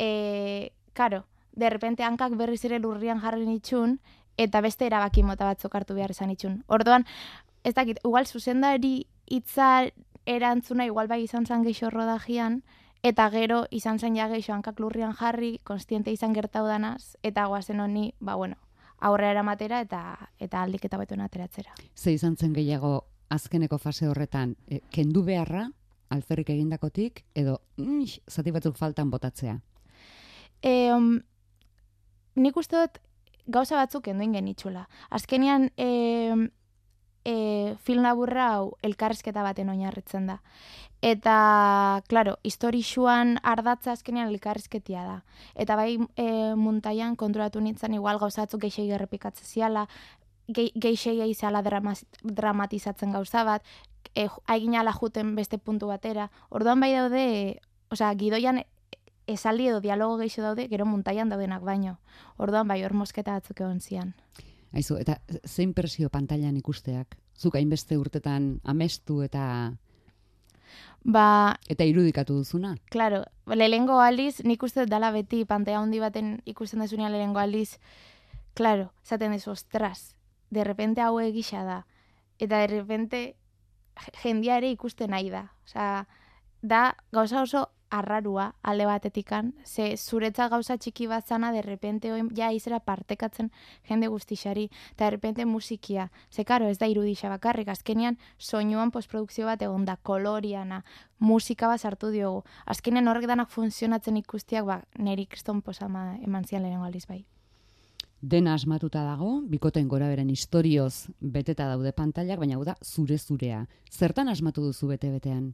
e, 0.00 0.72
karo, 0.94 1.26
de 1.52 1.70
repente 1.70 2.02
hankak 2.02 2.34
berriz 2.34 2.64
ere 2.64 2.80
lurrian 2.80 3.20
jarri 3.20 3.46
nitxun, 3.46 4.00
eta 4.36 4.60
beste 4.60 4.86
erabaki 4.90 5.22
mota 5.22 5.46
batzuk 5.46 5.74
hartu 5.74 5.94
behar 5.94 6.10
izan 6.10 6.34
itxun. 6.34 6.64
Orduan, 6.66 7.06
ez 7.62 7.74
dakit, 7.74 8.02
igual 8.02 8.26
zuzendari 8.26 9.06
hitza 9.26 9.86
erantzuna 10.26 10.86
igual 10.90 11.06
bai 11.06 11.22
izan 11.22 11.46
zen 11.46 11.62
geixo 11.62 11.90
rodajian, 11.90 12.64
eta 13.02 13.30
gero 13.30 13.66
izan 13.70 14.00
zen 14.00 14.16
ja 14.16 14.26
geixo 14.26 14.52
hankak 14.52 14.80
lurrian 14.80 15.14
jarri, 15.14 15.60
konstiente 15.62 16.10
izan 16.10 16.34
gertau 16.34 16.66
danaz, 16.66 17.16
eta 17.22 17.46
guazen 17.46 17.80
honi, 17.80 18.14
ba 18.18 18.34
bueno, 18.34 18.56
aurrera 19.04 19.34
eramatera 19.36 19.80
eta 19.84 20.02
eta 20.40 20.62
aldik 20.62 20.86
eta 20.88 20.98
betuen 21.00 21.24
ateratzera. 21.24 21.74
Ze 21.94 22.12
izan 22.16 22.36
zen 22.36 22.54
gehiago 22.56 22.96
azkeneko 23.34 23.78
fase 23.78 24.08
horretan, 24.08 24.56
e, 24.68 24.80
kendu 24.94 25.24
beharra, 25.26 25.68
alferrik 26.14 26.50
egindakotik, 26.54 27.24
edo 27.34 27.60
mm, 27.76 28.04
zati 28.30 28.52
batzuk 28.54 28.76
faltan 28.78 29.10
botatzea. 29.10 29.56
E, 30.62 30.74
um, 30.92 31.18
nik 32.36 32.56
uste 32.56 32.78
dut 32.80 33.00
gauza 33.46 33.76
batzuk 33.76 34.08
enduin 34.08 34.32
genitxula. 34.36 34.86
Azkenean 35.10 35.68
e, 35.76 35.88
e, 37.24 37.34
film 37.84 38.06
laburra 38.06 38.48
hau 38.54 38.70
elkarrezketa 38.86 39.44
baten 39.44 39.72
oinarritzen 39.72 40.30
da. 40.30 40.38
Eta, 41.04 42.00
claro, 42.08 42.38
historixuan 42.48 43.34
ardatza 43.44 43.92
azkenean 43.92 44.30
elkarrizketia 44.32 45.02
da. 45.04 45.16
Eta 45.52 45.76
bai 45.76 45.98
e, 46.16 46.54
muntaian 46.56 47.12
konturatu 47.20 47.60
nintzen 47.60 47.92
igual 47.92 48.16
gauzatzuk 48.22 48.62
geixei 48.62 48.86
errepikatzen 48.88 49.44
ziala, 49.44 49.82
ge, 50.48 50.70
geixei 50.72 51.18
izala 51.28 51.60
dramaz, 51.60 52.06
dramatizatzen 52.24 53.12
gauza 53.12 53.44
bat, 53.44 53.68
e, 54.14 54.30
aigin 54.46 54.80
juten 54.96 55.34
beste 55.36 55.58
puntu 55.58 55.92
batera. 55.92 56.30
Orduan 56.48 56.80
bai 56.80 56.94
daude, 56.94 57.60
osea, 57.90 58.14
gidoian 58.14 58.64
esaldi 59.26 59.68
edo 59.68 59.80
dialogo 59.84 60.16
geixo 60.16 60.40
daude, 60.40 60.68
gero 60.68 60.86
muntaian 60.86 61.28
daudenak 61.28 61.62
baino. 61.62 61.98
Orduan 62.38 62.66
bai 62.66 62.82
hor 62.82 62.94
mosketa 62.94 63.32
batzuk 63.32 63.60
egon 63.60 63.80
zian. 63.80 64.14
Aizu, 64.72 64.96
eta 64.96 65.20
zein 65.44 65.74
presio 65.74 66.08
pantailan 66.08 66.56
ikusteak? 66.56 67.18
Zuk 67.36 67.56
hainbeste 67.56 67.98
urtetan 67.98 68.60
amestu 68.64 69.20
eta 69.20 69.74
Ba, 71.04 71.58
eta 71.68 71.84
irudikatu 71.84 72.34
duzuna? 72.34 72.76
claro, 72.90 73.24
lehengo 73.46 74.00
aldiz, 74.00 74.40
nik 74.44 74.62
uste 74.62 74.86
dala 74.86 75.10
beti 75.12 75.44
pantaia 75.44 75.78
handi 75.78 76.00
baten 76.00 76.40
ikusten 76.46 76.80
dezunean 76.80 77.12
lehengo 77.12 77.38
aldiz, 77.38 77.78
claro, 78.54 78.92
esaten 79.04 79.32
dezu, 79.32 79.50
ostras, 79.50 80.16
de 80.50 80.64
repente 80.64 81.00
hau 81.00 81.20
egisa 81.20 81.64
da. 81.64 81.86
Eta 82.38 82.58
de 82.58 82.66
repente 82.66 83.36
jendia 84.22 84.56
ere 84.56 84.70
ikusten 84.70 85.10
nahi 85.10 85.30
da. 85.30 85.52
Osea, 85.64 86.06
da 86.62 86.96
gauza 87.12 87.42
oso 87.42 87.68
arrarua 87.90 88.54
alde 88.62 88.86
batetikan, 88.86 89.52
ze 89.64 89.96
zuretza 89.96 90.48
gauza 90.48 90.76
txiki 90.78 91.06
bat 91.06 91.26
zana, 91.26 91.52
de 91.52 91.62
repente 91.62 92.12
oin, 92.12 92.30
ja 92.36 92.50
izera 92.52 92.80
partekatzen 92.80 93.50
jende 93.88 94.08
guztixari, 94.08 94.68
eta 94.92 95.04
de 95.04 95.10
repente 95.10 95.46
musikia. 95.46 96.10
Ze 96.30 96.44
karo, 96.44 96.68
ez 96.68 96.78
da 96.78 96.86
irudixa 96.86 97.28
bakarrik, 97.28 97.68
azkenean 97.68 98.18
soinuan 98.38 98.90
postprodukzio 98.90 99.46
bat 99.46 99.62
egon 99.62 99.84
da, 99.84 99.96
koloriana, 99.96 100.84
musika 101.18 101.68
bat 101.68 101.80
sartu 101.80 102.10
diogu. 102.10 102.44
Azkenean 102.66 103.08
horrek 103.08 103.26
danak 103.26 103.50
funtzionatzen 103.50 104.16
ikustiak, 104.16 104.64
ba, 104.64 104.82
neri 104.98 105.26
kriston 105.26 105.62
posama 105.62 106.16
eman 106.22 106.44
zian 106.44 106.62
lehenengo 106.62 106.84
aldiz 106.84 107.06
bai. 107.06 107.24
Dena 108.24 108.54
asmatuta 108.54 109.02
dago, 109.04 109.42
bikoten 109.52 109.88
gora 109.88 110.06
beren 110.08 110.30
historioz 110.32 111.10
beteta 111.20 111.66
daude 111.68 111.92
pantailak, 111.92 112.38
baina 112.40 112.56
hau 112.56 112.64
da 112.64 112.74
zure 112.82 113.18
zurea. 113.18 113.66
Zertan 113.92 114.32
asmatu 114.32 114.64
duzu 114.64 114.88
bete-betean? 114.88 115.52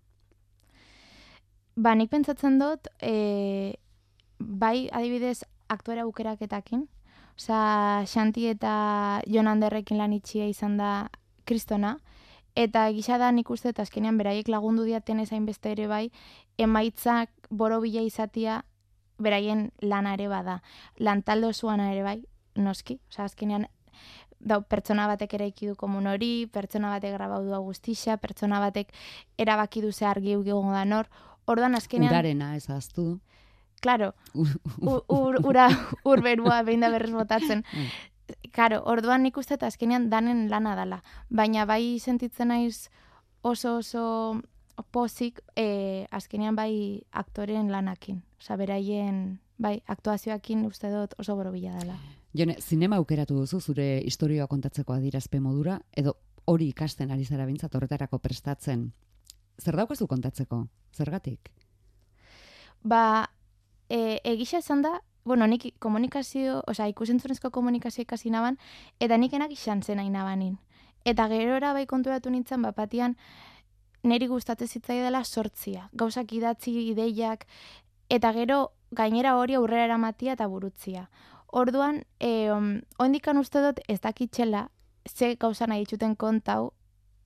Ba, 1.80 1.94
nik 1.96 2.10
pentsatzen 2.12 2.58
dut, 2.60 2.90
e, 3.00 3.78
bai, 4.36 4.90
adibidez, 4.92 5.46
aktuera 5.72 6.02
aukeraketakin. 6.04 6.82
Osa, 7.38 7.60
Xanti 8.04 8.44
eta 8.50 8.72
Jon 9.24 9.48
Anderrekin 9.48 9.96
lan 9.96 10.12
itxia 10.12 10.44
izan 10.50 10.76
da 10.76 11.08
kristona. 11.48 11.94
Eta 12.52 12.84
gisa 12.92 13.16
da 13.16 13.30
nik 13.32 13.48
uste, 13.48 13.72
eta 13.72 13.86
azkenean 13.86 14.18
beraiek 14.20 14.50
lagundu 14.52 14.84
diaten 14.84 15.22
ezain 15.24 15.46
beste 15.48 15.72
ere 15.72 15.86
bai, 15.88 16.10
emaitzak 16.60 17.32
borobila 17.48 18.04
izatia 18.04 18.60
beraien 19.16 19.70
lana 19.80 20.12
ere 20.18 20.28
bada. 20.28 20.60
Lantalde 20.98 21.48
osoana 21.54 21.94
ere 21.94 22.04
bai, 22.04 22.18
noski. 22.60 23.00
Osa, 23.08 23.24
azkenean 23.24 23.64
da, 24.40 24.60
pertsona 24.60 25.06
batek 25.08 25.34
eraiki 25.36 25.68
du 25.70 25.74
komun 25.80 26.08
hori, 26.10 26.46
pertsona 26.52 26.92
batek 26.96 27.16
grabau 27.16 27.42
du 27.44 27.56
guztixa, 27.64 28.16
pertsona 28.20 28.60
batek 28.60 28.92
erabaki 29.38 29.80
du 29.84 29.92
ze 29.92 30.06
argi 30.06 30.32
egongo 30.32 30.72
da 30.72 30.84
nor. 30.84 31.08
Orduan 31.46 31.74
azkenean, 31.74 32.12
Urarena 32.12 32.54
ez 32.56 32.68
ahaztu. 32.70 33.20
claro, 33.80 34.14
Ur- 34.34 34.60
ur, 34.80 35.04
ur, 35.08 35.38
ura, 35.46 35.68
urberua 36.04 36.62
behin 36.62 36.80
da 36.80 36.90
berrez 36.90 37.12
botatzen. 37.12 37.64
Karo, 38.52 38.82
orduan 38.86 39.22
nik 39.22 39.36
uste 39.36 39.54
eta 39.54 39.66
azkenean 39.66 40.08
danen 40.10 40.48
lana 40.50 40.76
dala. 40.76 41.02
Baina 41.30 41.64
bai 41.66 41.98
sentitzen 41.98 42.48
naiz 42.48 42.88
oso 43.42 43.76
oso 43.78 44.40
pozik 44.92 45.40
e, 45.56 46.06
azkenean 46.10 46.54
bai 46.56 47.02
aktoren 47.10 47.70
lanakin. 47.72 48.22
Osa, 48.40 48.56
beraien, 48.56 49.40
bai, 49.58 49.80
aktuazioakin 49.86 50.64
uste 50.66 50.88
dut 50.92 51.14
oso 51.18 51.34
borobila 51.36 51.74
dela. 51.78 51.96
Jone, 52.36 52.54
zinema 52.60 52.96
aukeratu 52.96 53.34
duzu 53.42 53.60
zure 53.60 54.00
historioa 54.06 54.46
kontatzeko 54.46 54.92
adirazpe 54.94 55.40
modura, 55.40 55.80
edo 55.96 56.14
hori 56.46 56.68
ikasten 56.70 57.10
ari 57.10 57.24
zara 57.24 57.44
bintzat 57.46 57.74
horretarako 57.74 58.18
prestatzen. 58.18 58.92
Zer 59.60 59.76
daukazu 59.76 60.06
kontatzeko? 60.08 60.64
Zergatik? 60.96 61.50
Ba, 62.82 63.30
e, 63.88 64.20
egisa 64.24 64.58
esan 64.58 64.82
da, 64.82 65.00
bueno, 65.24 65.46
nik 65.46 65.66
komunikazio, 65.78 66.62
osea, 66.66 66.88
ikusentzunezko 66.88 67.50
komunikazio 67.52 68.02
ikasi 68.06 68.32
naban, 68.32 68.56
eta 69.00 69.18
nik 69.20 69.36
enak 69.36 69.52
izan 69.52 69.82
zen 69.82 70.00
nahi 70.00 70.10
nabanin. 70.10 70.56
Eta 71.04 71.28
gerora 71.28 71.74
bai 71.76 71.86
konturatu 71.86 72.32
nintzen, 72.32 72.62
bapatian, 72.62 73.16
niri 74.02 74.30
gustatzen 74.32 74.68
zitzai 74.68 74.98
dela 75.04 75.22
sortzia. 75.24 75.88
Gauzak 75.92 76.32
idatzi, 76.32 76.72
ideiak, 76.92 77.46
eta 78.08 78.32
gero 78.32 78.70
gainera 78.90 79.36
hori 79.36 79.54
aurrera 79.54 79.84
eramatia 79.90 80.34
eta 80.38 80.48
burutzia. 80.48 81.08
Orduan, 81.52 82.04
e, 82.18 82.50
um, 82.50 82.80
oindikan 82.98 83.38
uste 83.38 83.60
dut 83.60 83.80
ez 83.88 84.00
dakitxela, 84.00 84.68
ze 85.06 85.34
gauza 85.36 85.66
nahi 85.66 85.84
dituten 85.84 86.16
kontau, 86.16 86.72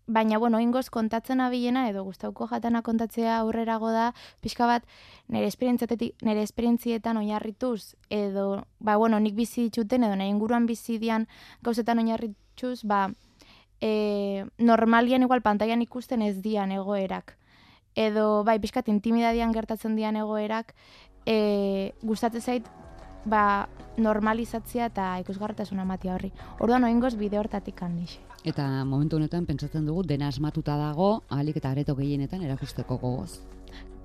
baina, 0.06 0.38
bueno, 0.38 0.60
ingoz 0.60 0.90
kontatzen 0.90 1.40
abilena 1.40 1.88
edo 1.88 2.04
gustauko 2.04 2.46
jatana 2.48 2.82
kontatzea 2.82 3.38
aurrerago 3.38 3.90
da, 3.90 4.12
pixka 4.44 4.66
bat 4.68 4.84
nire 5.28 5.48
esperientzietetik 5.48 6.22
nire 6.22 6.42
esperientzietan 6.42 7.16
oinarrituz 7.16 7.96
edo 8.10 8.64
ba 8.80 8.96
bueno, 8.96 9.20
nik 9.20 9.34
bizi 9.34 9.68
dituten 9.68 10.04
edo 10.04 10.16
nire 10.16 10.28
inguruan 10.28 10.66
bizi 10.66 10.98
dian 10.98 11.26
gauzetan 11.62 11.98
oinarrituz, 11.98 12.84
ba 12.84 13.08
e, 13.80 14.44
normalian 14.58 15.22
igual 15.22 15.42
pantailan 15.42 15.82
ikusten 15.82 16.22
ez 16.22 16.42
dian 16.42 16.72
egoerak. 16.72 17.38
edo 17.94 18.42
bai 18.42 18.58
pixkat 18.58 18.88
intimidadian 18.90 19.52
gertatzen 19.54 19.94
dian 19.94 20.16
egoerak 20.18 20.74
e, 21.26 21.94
gustatzen 22.02 22.42
zait 22.42 22.66
ba, 23.24 23.68
normalizatzea 23.96 24.90
eta 24.90 25.08
ikusgarretasuna 25.22 25.82
ematia 25.82 26.14
horri. 26.14 26.32
Orduan 26.60 26.84
oingoz 26.84 27.14
bide 27.16 27.38
hortatik 27.38 27.82
handixe. 27.82 28.20
Eta 28.44 28.66
momentu 28.84 29.16
honetan 29.16 29.46
pentsatzen 29.46 29.86
dugu 29.86 30.02
dena 30.04 30.28
asmatuta 30.28 30.76
dago, 30.76 31.22
ahalik 31.30 31.56
eta 31.60 31.70
areto 31.70 31.94
gehienetan 31.96 32.42
erakusteko 32.42 32.98
gogoz. 32.98 33.40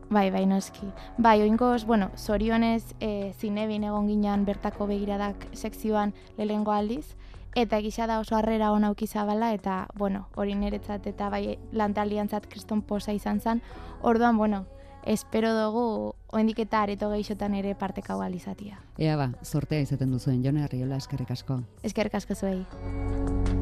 Bai, 0.09 0.31
bai, 0.33 0.45
noski. 0.49 0.87
Bai, 1.17 1.41
oingoz, 1.43 1.83
bueno, 1.85 2.09
zorionez 2.17 2.95
e, 2.99 3.33
zinebin 3.37 3.83
egon 3.83 4.07
ginean 4.09 4.45
bertako 4.45 4.87
begiradak 4.89 5.45
sekzioan 5.53 6.15
lehengo 6.37 6.73
aldiz, 6.73 7.13
eta 7.55 7.77
gisa 7.81 8.07
da 8.07 8.19
oso 8.19 8.35
harrera 8.35 8.71
hona 8.71 8.93
zabala 9.05 9.53
eta, 9.53 9.87
bueno, 9.95 10.27
hori 10.35 10.55
niretzat 10.55 11.05
eta 11.05 11.29
bai 11.29 11.59
lantaliantzat 11.71 12.47
kriston 12.47 12.81
posa 12.81 13.13
izan 13.13 13.39
zen, 13.39 13.61
orduan, 14.01 14.37
bueno, 14.37 14.65
espero 15.05 15.53
dugu 15.55 16.15
oendik 16.31 16.59
eta 16.65 16.83
areto 16.83 17.09
gehixotan 17.13 17.55
ere 17.59 17.75
partekau 17.75 18.21
alizatia. 18.21 18.81
Ea 18.97 19.15
ba, 19.17 19.31
sortea 19.43 19.81
izaten 19.85 20.11
duzuen, 20.11 20.43
jone 20.45 20.63
arriola 20.63 20.97
eskerrik 20.97 21.31
asko. 21.31 21.61
Eskerrik 21.83 22.15
asko 22.21 22.35
zuei. 22.35 23.58